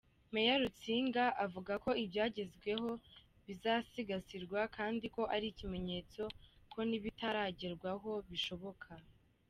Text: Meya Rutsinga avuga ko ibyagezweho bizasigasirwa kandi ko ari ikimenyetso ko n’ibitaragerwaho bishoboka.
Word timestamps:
Meya 0.33 0.55
Rutsinga 0.61 1.23
avuga 1.45 1.73
ko 1.83 1.89
ibyagezweho 2.03 2.89
bizasigasirwa 3.45 4.59
kandi 4.77 5.05
ko 5.15 5.21
ari 5.35 5.45
ikimenyetso 5.53 6.23
ko 6.73 6.79
n’ibitaragerwaho 6.89 8.11
bishoboka. 8.29 8.89